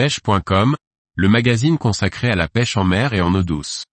pêche.com, 0.00 0.76
le 1.14 1.28
magazine 1.28 1.76
consacré 1.76 2.30
à 2.30 2.34
la 2.34 2.48
pêche 2.48 2.78
en 2.78 2.84
mer 2.84 3.12
et 3.12 3.20
en 3.20 3.34
eau 3.34 3.42
douce. 3.42 3.84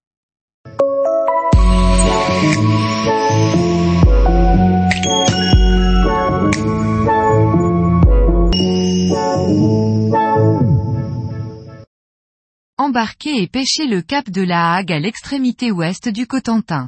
Embarquer 12.78 13.42
et 13.42 13.48
pêcher 13.48 13.86
le 13.86 14.02
cap 14.02 14.30
de 14.30 14.44
la 14.44 14.76
Hague 14.76 14.94
à 14.94 15.00
l'extrémité 15.00 15.72
ouest 15.72 16.08
du 16.08 16.26
Cotentin. 16.26 16.88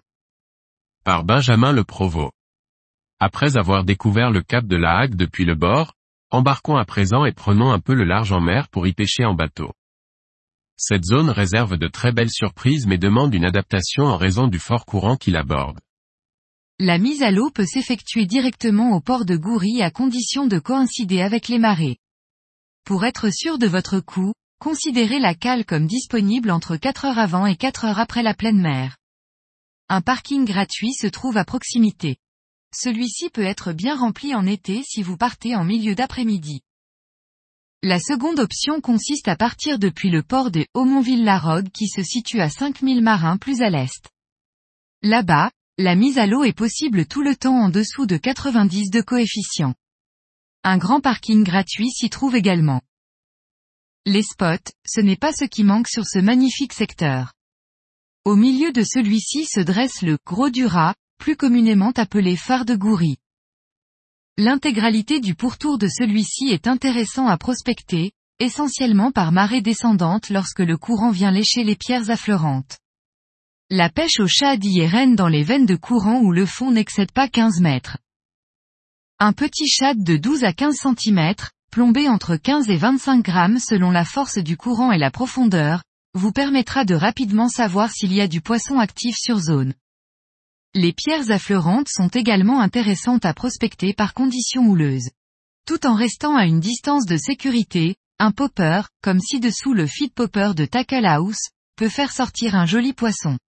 Par 1.03 1.25
Benjamin 1.25 1.73
Le 1.73 1.83
Provost. 1.83 2.31
Après 3.19 3.57
avoir 3.57 3.83
découvert 3.83 4.31
le 4.31 4.41
cap 4.41 4.65
de 4.65 4.77
la 4.77 4.97
Hague 4.97 5.15
depuis 5.15 5.43
le 5.43 5.55
bord, 5.55 5.91
embarquons 6.31 6.77
à 6.77 6.85
présent 6.85 7.25
et 7.25 7.31
prenons 7.31 7.71
un 7.71 7.79
peu 7.79 7.93
le 7.93 8.03
large 8.03 8.31
en 8.31 8.41
mer 8.41 8.67
pour 8.69 8.87
y 8.87 8.93
pêcher 8.93 9.25
en 9.25 9.33
bateau. 9.33 9.71
Cette 10.77 11.03
zone 11.03 11.29
réserve 11.29 11.77
de 11.77 11.87
très 11.87 12.11
belles 12.11 12.31
surprises 12.31 12.87
mais 12.87 12.97
demande 12.97 13.33
une 13.33 13.45
adaptation 13.45 14.03
en 14.03 14.15
raison 14.15 14.47
du 14.47 14.59
fort 14.59 14.85
courant 14.85 15.17
qui 15.17 15.31
l'aborde. 15.31 15.79
La 16.79 16.97
mise 16.97 17.23
à 17.23 17.31
l'eau 17.31 17.49
peut 17.49 17.65
s'effectuer 17.65 18.25
directement 18.25 18.95
au 18.95 19.01
port 19.01 19.25
de 19.25 19.35
Goury 19.35 19.81
à 19.81 19.91
condition 19.91 20.47
de 20.47 20.59
coïncider 20.59 21.21
avec 21.21 21.49
les 21.49 21.59
marées. 21.59 21.97
Pour 22.85 23.03
être 23.03 23.29
sûr 23.33 23.57
de 23.57 23.67
votre 23.67 23.99
coup, 23.99 24.33
considérez 24.59 25.19
la 25.19 25.35
cale 25.35 25.65
comme 25.65 25.87
disponible 25.87 26.51
entre 26.51 26.77
4 26.77 27.05
heures 27.05 27.19
avant 27.19 27.45
et 27.45 27.57
4 27.57 27.83
heures 27.83 27.99
après 27.99 28.23
la 28.23 28.33
pleine 28.33 28.61
mer. 28.61 28.95
Un 29.89 30.01
parking 30.01 30.45
gratuit 30.45 30.93
se 30.93 31.07
trouve 31.07 31.35
à 31.35 31.43
proximité. 31.43 32.17
Celui-ci 32.73 33.29
peut 33.29 33.43
être 33.43 33.73
bien 33.73 33.95
rempli 33.95 34.35
en 34.35 34.45
été 34.45 34.83
si 34.83 35.01
vous 35.01 35.17
partez 35.17 35.55
en 35.55 35.63
milieu 35.63 35.95
d'après-midi. 35.95 36.61
La 37.81 37.99
seconde 37.99 38.39
option 38.39 38.81
consiste 38.81 39.27
à 39.27 39.35
partir 39.35 39.79
depuis 39.79 40.09
le 40.09 40.21
port 40.21 40.51
de 40.51 40.65
Aumonville-la-Rogue 40.73 41.69
qui 41.69 41.87
se 41.87 42.03
situe 42.03 42.41
à 42.41 42.49
5000 42.49 43.01
marins 43.01 43.37
plus 43.37 43.61
à 43.61 43.69
l'est. 43.69 44.09
Là-bas, 45.01 45.49
la 45.77 45.95
mise 45.95 46.17
à 46.17 46.27
l'eau 46.27 46.43
est 46.43 46.51
possible 46.51 47.05
tout 47.05 47.21
le 47.21 47.37
temps 47.37 47.57
en 47.57 47.69
dessous 47.69 48.05
de 48.05 48.17
90 48.17 48.89
de 48.89 49.01
coefficient. 49.01 49.73
Un 50.65 50.77
grand 50.77 50.99
parking 50.99 51.43
gratuit 51.43 51.89
s'y 51.89 52.09
trouve 52.09 52.35
également. 52.35 52.81
Les 54.05 54.23
spots, 54.23 54.73
ce 54.85 54.99
n'est 54.99 55.15
pas 55.15 55.31
ce 55.31 55.45
qui 55.45 55.63
manque 55.63 55.87
sur 55.87 56.05
ce 56.05 56.19
magnifique 56.19 56.73
secteur. 56.73 57.33
Au 58.25 58.35
milieu 58.35 58.73
de 58.73 58.83
celui-ci 58.83 59.45
se 59.45 59.61
dresse 59.61 60.01
le 60.01 60.17
Gros 60.25 60.49
du 60.49 60.65
Rat, 60.65 60.95
plus 61.19 61.35
communément 61.35 61.91
appelé 61.97 62.35
phare 62.35 62.65
de 62.65 62.75
Goury. 62.75 63.17
L'intégralité 64.37 65.19
du 65.19 65.35
pourtour 65.35 65.77
de 65.77 65.87
celui-ci 65.87 66.47
est 66.47 66.65
intéressant 66.65 67.27
à 67.27 67.37
prospecter, 67.37 68.13
essentiellement 68.39 69.11
par 69.11 69.33
marée 69.33 69.61
descendante 69.61 70.29
lorsque 70.29 70.61
le 70.61 70.77
courant 70.77 71.11
vient 71.11 71.29
lécher 71.29 71.65
les 71.65 71.75
pierres 71.75 72.09
affleurantes. 72.09 72.79
La 73.69 73.89
pêche 73.89 74.19
au 74.19 74.27
shad 74.27 74.63
y 74.63 74.79
est 74.79 74.87
reine 74.87 75.15
dans 75.15 75.27
les 75.27 75.43
veines 75.43 75.65
de 75.65 75.75
courant 75.75 76.21
où 76.21 76.31
le 76.31 76.45
fond 76.45 76.71
n'excède 76.71 77.11
pas 77.11 77.27
15 77.27 77.59
mètres. 77.59 77.97
Un 79.19 79.33
petit 79.33 79.67
shad 79.67 80.01
de 80.01 80.15
12 80.15 80.45
à 80.45 80.53
15 80.53 80.75
cm, 80.77 81.35
plombé 81.69 82.07
entre 82.07 82.37
15 82.37 82.69
et 82.69 82.77
25 82.77 83.23
grammes 83.23 83.59
selon 83.59 83.91
la 83.91 84.05
force 84.05 84.37
du 84.37 84.55
courant 84.55 84.93
et 84.93 84.97
la 84.97 85.11
profondeur, 85.11 85.83
vous 86.13 86.31
permettra 86.31 86.85
de 86.85 86.95
rapidement 86.95 87.49
savoir 87.49 87.91
s'il 87.91 88.13
y 88.13 88.21
a 88.21 88.27
du 88.29 88.39
poisson 88.39 88.79
actif 88.79 89.15
sur 89.17 89.37
zone. 89.37 89.73
Les 90.75 90.93
pierres 90.93 91.31
affleurantes 91.31 91.87
sont 91.89 92.09
également 92.09 92.61
intéressantes 92.61 93.25
à 93.25 93.33
prospecter 93.33 93.95
par 93.95 94.13
conditions 94.13 94.67
houleuses. 94.67 95.09
Tout 95.65 95.87
en 95.87 95.95
restant 95.95 96.35
à 96.35 96.45
une 96.45 96.59
distance 96.59 97.07
de 97.07 97.17
sécurité, 97.17 97.95
un 98.19 98.31
popper, 98.31 98.81
comme 99.01 99.19
ci-dessous 99.19 99.73
le 99.73 99.87
feed 99.87 100.13
popper 100.13 100.51
de 100.55 100.65
Tackle 100.65 101.07
House, 101.07 101.49
peut 101.75 101.89
faire 101.89 102.11
sortir 102.11 102.53
un 102.53 102.67
joli 102.67 102.93
poisson. 102.93 103.39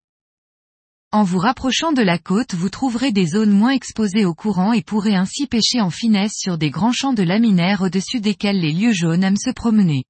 En 1.12 1.22
vous 1.22 1.38
rapprochant 1.38 1.92
de 1.92 2.02
la 2.02 2.18
côte 2.18 2.54
vous 2.54 2.70
trouverez 2.70 3.12
des 3.12 3.26
zones 3.26 3.52
moins 3.52 3.70
exposées 3.70 4.24
au 4.24 4.34
courant 4.34 4.72
et 4.72 4.82
pourrez 4.82 5.14
ainsi 5.14 5.46
pêcher 5.46 5.80
en 5.80 5.90
finesse 5.90 6.32
sur 6.34 6.58
des 6.58 6.70
grands 6.70 6.92
champs 6.92 7.12
de 7.12 7.22
laminaires 7.22 7.82
au-dessus 7.82 8.20
desquels 8.20 8.60
les 8.60 8.72
lieux 8.72 8.94
jaunes 8.94 9.22
aiment 9.22 9.36
se 9.36 9.50
promener. 9.50 10.04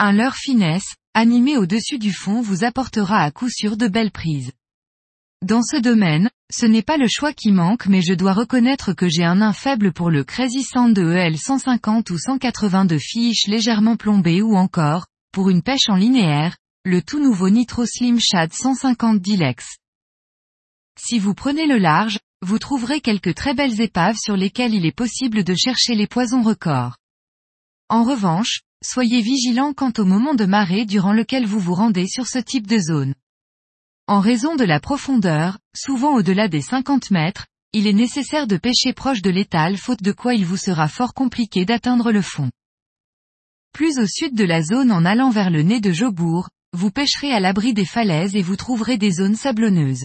Un 0.00 0.10
leurre 0.10 0.36
finesse, 0.36 0.96
animé 1.14 1.56
au-dessus 1.56 2.00
du 2.00 2.12
fond 2.12 2.40
vous 2.40 2.64
apportera 2.64 3.20
à 3.20 3.30
coup 3.30 3.48
sûr 3.48 3.76
de 3.76 3.86
belles 3.86 4.10
prises. 4.10 4.50
Dans 5.46 5.62
ce 5.62 5.76
domaine, 5.76 6.28
ce 6.50 6.66
n'est 6.66 6.82
pas 6.82 6.96
le 6.96 7.06
choix 7.06 7.32
qui 7.32 7.52
manque 7.52 7.86
mais 7.86 8.02
je 8.02 8.14
dois 8.14 8.32
reconnaître 8.32 8.94
que 8.94 9.08
j'ai 9.08 9.22
un 9.22 9.36
nain 9.36 9.52
faible 9.52 9.92
pour 9.92 10.10
le 10.10 10.24
Crazy 10.24 10.64
Sand 10.64 10.98
EL 10.98 11.38
150 11.38 12.10
ou 12.10 12.18
180 12.18 12.84
de 12.84 12.98
fiche 12.98 13.46
légèrement 13.46 13.94
plombé 13.94 14.42
ou 14.42 14.56
encore, 14.56 15.06
pour 15.30 15.48
une 15.48 15.62
pêche 15.62 15.88
en 15.88 15.94
linéaire, 15.94 16.56
le 16.84 17.00
tout 17.00 17.22
nouveau 17.22 17.48
Nitro 17.48 17.86
Slim 17.86 18.18
Shad 18.18 18.52
150 18.52 19.20
Dilex. 19.20 19.76
Si 20.98 21.20
vous 21.20 21.34
prenez 21.34 21.68
le 21.68 21.78
large, 21.78 22.18
vous 22.42 22.58
trouverez 22.58 23.00
quelques 23.00 23.36
très 23.36 23.54
belles 23.54 23.80
épaves 23.80 24.16
sur 24.16 24.36
lesquelles 24.36 24.74
il 24.74 24.84
est 24.84 24.90
possible 24.90 25.44
de 25.44 25.54
chercher 25.54 25.94
les 25.94 26.08
poisons 26.08 26.42
records. 26.42 26.96
En 27.88 28.02
revanche, 28.02 28.62
soyez 28.84 29.20
vigilant 29.20 29.74
quant 29.74 29.92
au 29.98 30.04
moment 30.04 30.34
de 30.34 30.44
marée 30.44 30.86
durant 30.86 31.12
lequel 31.12 31.46
vous 31.46 31.60
vous 31.60 31.74
rendez 31.74 32.08
sur 32.08 32.26
ce 32.26 32.40
type 32.40 32.66
de 32.66 32.78
zone. 32.78 33.14
En 34.08 34.20
raison 34.20 34.54
de 34.54 34.62
la 34.62 34.78
profondeur, 34.78 35.58
souvent 35.74 36.14
au-delà 36.14 36.46
des 36.46 36.60
50 36.60 37.10
mètres, 37.10 37.46
il 37.72 37.88
est 37.88 37.92
nécessaire 37.92 38.46
de 38.46 38.56
pêcher 38.56 38.92
proche 38.92 39.20
de 39.20 39.30
l'étal 39.30 39.76
faute 39.76 40.00
de 40.00 40.12
quoi 40.12 40.34
il 40.34 40.46
vous 40.46 40.56
sera 40.56 40.86
fort 40.86 41.12
compliqué 41.12 41.64
d'atteindre 41.64 42.12
le 42.12 42.22
fond. 42.22 42.52
Plus 43.72 43.98
au 43.98 44.06
sud 44.06 44.36
de 44.36 44.44
la 44.44 44.62
zone 44.62 44.92
en 44.92 45.04
allant 45.04 45.30
vers 45.30 45.50
le 45.50 45.62
nez 45.62 45.80
de 45.80 45.90
Jobourg, 45.90 46.50
vous 46.72 46.92
pêcherez 46.92 47.32
à 47.32 47.40
l'abri 47.40 47.74
des 47.74 47.84
falaises 47.84 48.36
et 48.36 48.42
vous 48.42 48.54
trouverez 48.54 48.96
des 48.96 49.10
zones 49.10 49.34
sablonneuses. 49.34 50.04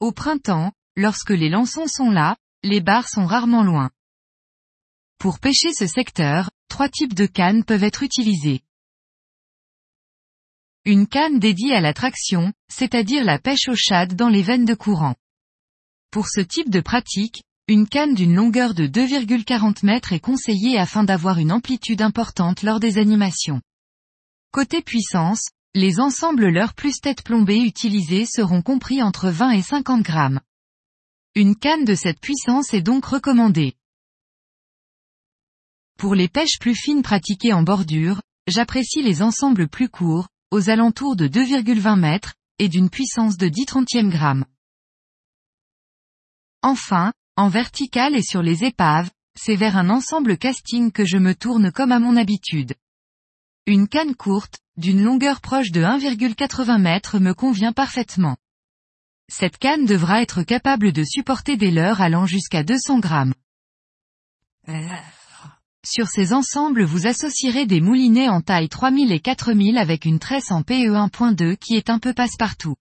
Au 0.00 0.10
printemps, 0.10 0.72
lorsque 0.96 1.30
les 1.30 1.50
lançons 1.50 1.86
sont 1.86 2.10
là, 2.10 2.38
les 2.62 2.80
barres 2.80 3.08
sont 3.08 3.26
rarement 3.26 3.62
loin. 3.62 3.90
Pour 5.18 5.40
pêcher 5.40 5.74
ce 5.74 5.86
secteur, 5.86 6.50
trois 6.68 6.88
types 6.88 7.14
de 7.14 7.26
cannes 7.26 7.64
peuvent 7.64 7.84
être 7.84 8.02
utilisées. 8.02 8.62
Une 10.86 11.06
canne 11.06 11.38
dédiée 11.38 11.74
à 11.74 11.80
la 11.80 11.94
traction, 11.94 12.52
c'est-à-dire 12.68 13.24
la 13.24 13.38
pêche 13.38 13.68
au 13.68 13.74
shad 13.74 14.14
dans 14.14 14.28
les 14.28 14.42
veines 14.42 14.66
de 14.66 14.74
courant. 14.74 15.14
Pour 16.10 16.28
ce 16.28 16.40
type 16.42 16.68
de 16.68 16.80
pratique, 16.80 17.42
une 17.68 17.88
canne 17.88 18.14
d'une 18.14 18.34
longueur 18.34 18.74
de 18.74 18.86
2,40 18.86 19.86
mètres 19.86 20.12
est 20.12 20.20
conseillée 20.20 20.78
afin 20.78 21.02
d'avoir 21.02 21.38
une 21.38 21.52
amplitude 21.52 22.02
importante 22.02 22.62
lors 22.62 22.80
des 22.80 22.98
animations. 22.98 23.62
Côté 24.52 24.82
puissance, 24.82 25.48
les 25.74 26.00
ensembles 26.00 26.48
leurres 26.48 26.74
plus 26.74 27.00
tête 27.00 27.22
plombée 27.22 27.62
utilisés 27.62 28.26
seront 28.26 28.60
compris 28.60 29.02
entre 29.02 29.30
20 29.30 29.52
et 29.52 29.62
50 29.62 30.02
grammes. 30.02 30.40
Une 31.34 31.56
canne 31.56 31.86
de 31.86 31.94
cette 31.94 32.20
puissance 32.20 32.74
est 32.74 32.82
donc 32.82 33.06
recommandée. 33.06 33.74
Pour 35.96 36.14
les 36.14 36.28
pêches 36.28 36.58
plus 36.60 36.74
fines 36.74 37.02
pratiquées 37.02 37.54
en 37.54 37.62
bordure, 37.62 38.20
j'apprécie 38.46 39.02
les 39.02 39.22
ensembles 39.22 39.66
plus 39.66 39.88
courts, 39.88 40.28
aux 40.54 40.70
alentours 40.70 41.16
de 41.16 41.26
2,20 41.26 41.98
mètres, 41.98 42.34
et 42.60 42.68
d'une 42.68 42.88
puissance 42.88 43.36
de 43.36 43.48
10 43.48 43.66
trentièmes 43.66 44.10
grammes. 44.10 44.44
Enfin, 46.62 47.12
en 47.34 47.48
vertical 47.48 48.14
et 48.14 48.22
sur 48.22 48.40
les 48.40 48.62
épaves, 48.62 49.10
c'est 49.36 49.56
vers 49.56 49.76
un 49.76 49.90
ensemble 49.90 50.38
casting 50.38 50.92
que 50.92 51.04
je 51.04 51.16
me 51.16 51.34
tourne 51.34 51.72
comme 51.72 51.90
à 51.90 51.98
mon 51.98 52.16
habitude. 52.16 52.74
Une 53.66 53.88
canne 53.88 54.14
courte, 54.14 54.60
d'une 54.76 55.02
longueur 55.02 55.40
proche 55.40 55.72
de 55.72 55.80
1,80 55.82 56.80
mètres 56.80 57.18
me 57.18 57.34
convient 57.34 57.72
parfaitement. 57.72 58.36
Cette 59.28 59.58
canne 59.58 59.86
devra 59.86 60.22
être 60.22 60.44
capable 60.44 60.92
de 60.92 61.02
supporter 61.02 61.56
des 61.56 61.72
leurres 61.72 62.00
allant 62.00 62.26
jusqu'à 62.26 62.62
200 62.62 63.00
grammes. 63.00 63.34
Sur 65.86 66.08
ces 66.08 66.32
ensembles 66.32 66.82
vous 66.82 67.06
associerez 67.06 67.66
des 67.66 67.82
moulinets 67.82 68.30
en 68.30 68.40
taille 68.40 68.70
3000 68.70 69.12
et 69.12 69.20
4000 69.20 69.76
avec 69.76 70.06
une 70.06 70.18
tresse 70.18 70.50
en 70.50 70.62
PE 70.62 70.94
1.2 70.94 71.56
qui 71.58 71.76
est 71.76 71.90
un 71.90 71.98
peu 71.98 72.14
passe-partout. 72.14 72.74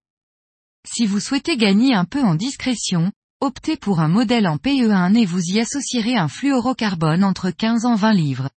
Si 0.88 1.06
vous 1.06 1.20
souhaitez 1.20 1.58
gagner 1.58 1.94
un 1.94 2.06
peu 2.06 2.22
en 2.22 2.36
discrétion, 2.36 3.12
optez 3.42 3.76
pour 3.76 4.00
un 4.00 4.08
modèle 4.08 4.48
en 4.48 4.56
PE1 4.56 5.16
et 5.16 5.26
vous 5.26 5.42
y 5.42 5.60
associerez 5.60 6.16
un 6.16 6.30
fluorocarbone 6.30 7.26
entre 7.26 7.52
15 7.52 7.86
en 7.86 7.96
20 7.96 8.14
livres. 8.14 8.50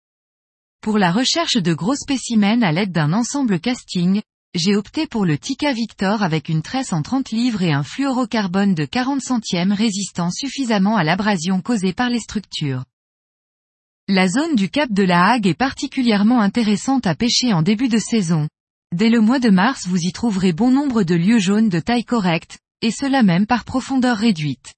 Pour 0.79 0.99
la 0.99 1.11
recherche 1.11 1.57
de 1.57 1.73
gros 1.73 1.95
spécimens 1.95 2.61
à 2.61 2.71
l'aide 2.71 2.91
d'un 2.91 3.13
ensemble 3.13 3.59
casting, 3.59 4.21
j'ai 4.53 4.75
opté 4.75 5.07
pour 5.07 5.25
le 5.25 5.39
Tika 5.39 5.73
Victor 5.73 6.21
avec 6.21 6.49
une 6.49 6.61
tresse 6.61 6.93
en 6.93 7.01
30 7.01 7.31
livres 7.31 7.63
et 7.63 7.73
un 7.73 7.83
fluorocarbone 7.83 8.75
de 8.75 8.85
40 8.85 9.21
centièmes 9.21 9.73
résistant 9.73 10.29
suffisamment 10.29 10.97
à 10.97 11.03
l'abrasion 11.03 11.61
causée 11.61 11.93
par 11.93 12.11
les 12.11 12.19
structures. 12.19 12.83
La 14.07 14.27
zone 14.27 14.55
du 14.55 14.69
Cap 14.69 14.91
de 14.91 15.01
la 15.01 15.31
Hague 15.31 15.47
est 15.47 15.57
particulièrement 15.57 16.39
intéressante 16.39 17.07
à 17.07 17.15
pêcher 17.15 17.53
en 17.53 17.63
début 17.63 17.87
de 17.87 17.97
saison. 17.97 18.47
Dès 18.93 19.09
le 19.09 19.19
mois 19.19 19.39
de 19.39 19.49
mars 19.49 19.87
vous 19.87 19.97
y 19.97 20.11
trouverez 20.11 20.53
bon 20.53 20.69
nombre 20.69 21.01
de 21.01 21.15
lieux 21.15 21.39
jaunes 21.39 21.69
de 21.69 21.79
taille 21.79 22.05
correcte, 22.05 22.59
et 22.83 22.91
cela 22.91 23.23
même 23.23 23.47
par 23.47 23.65
profondeur 23.65 24.15
réduite. 24.15 24.75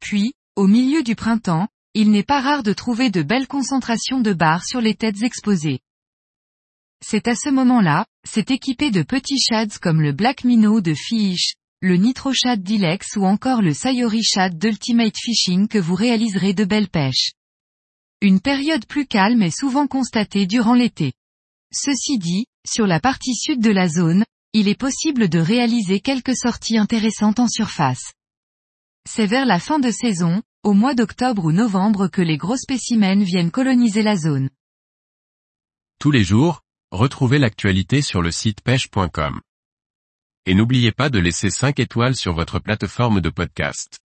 Puis, 0.00 0.32
au 0.56 0.66
milieu 0.66 1.02
du 1.02 1.16
printemps, 1.16 1.68
il 1.92 2.10
n'est 2.10 2.22
pas 2.22 2.40
rare 2.40 2.62
de 2.62 2.72
trouver 2.72 3.10
de 3.10 3.22
belles 3.22 3.46
concentrations 3.46 4.22
de 4.22 4.32
barres 4.32 4.64
sur 4.64 4.80
les 4.80 4.94
têtes 4.94 5.22
exposées. 5.22 5.80
C'est 7.04 7.28
à 7.28 7.34
ce 7.34 7.50
moment-là, 7.50 8.06
c'est 8.26 8.50
équipé 8.50 8.90
de 8.90 9.02
petits 9.02 9.38
shads 9.38 9.78
comme 9.82 10.00
le 10.00 10.12
Black 10.12 10.44
Minnow 10.44 10.80
de 10.80 10.94
Fish, 10.94 11.56
le 11.82 11.96
Nitro 11.96 12.32
Shad 12.32 12.62
Dilex 12.62 13.16
ou 13.16 13.26
encore 13.26 13.60
le 13.60 13.74
Sayori 13.74 14.22
Shad 14.22 14.56
d'Ultimate 14.56 15.18
Fishing 15.18 15.68
que 15.68 15.78
vous 15.78 15.94
réaliserez 15.94 16.54
de 16.54 16.64
belles 16.64 16.88
pêches. 16.88 17.32
Une 18.22 18.40
période 18.40 18.84
plus 18.84 19.06
calme 19.06 19.40
est 19.40 19.56
souvent 19.56 19.86
constatée 19.86 20.46
durant 20.46 20.74
l'été. 20.74 21.14
Ceci 21.72 22.18
dit, 22.18 22.44
sur 22.66 22.86
la 22.86 23.00
partie 23.00 23.34
sud 23.34 23.62
de 23.62 23.70
la 23.70 23.88
zone, 23.88 24.24
il 24.52 24.68
est 24.68 24.78
possible 24.78 25.30
de 25.30 25.38
réaliser 25.38 26.00
quelques 26.00 26.36
sorties 26.36 26.76
intéressantes 26.76 27.40
en 27.40 27.48
surface. 27.48 28.12
C'est 29.08 29.24
vers 29.24 29.46
la 29.46 29.58
fin 29.58 29.78
de 29.78 29.90
saison, 29.90 30.42
au 30.64 30.74
mois 30.74 30.94
d'octobre 30.94 31.46
ou 31.46 31.52
novembre 31.52 32.08
que 32.08 32.20
les 32.20 32.36
gros 32.36 32.58
spécimens 32.58 33.24
viennent 33.24 33.50
coloniser 33.50 34.02
la 34.02 34.16
zone. 34.16 34.50
Tous 35.98 36.10
les 36.10 36.22
jours, 36.22 36.60
retrouvez 36.90 37.38
l'actualité 37.38 38.02
sur 38.02 38.20
le 38.20 38.32
site 38.32 38.60
pêche.com. 38.60 39.40
Et 40.44 40.52
n'oubliez 40.52 40.92
pas 40.92 41.08
de 41.08 41.18
laisser 41.18 41.48
5 41.48 41.80
étoiles 41.80 42.16
sur 42.16 42.34
votre 42.34 42.58
plateforme 42.58 43.22
de 43.22 43.30
podcast. 43.30 43.98